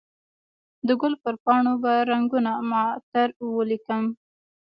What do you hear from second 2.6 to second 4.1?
معطر ولیکم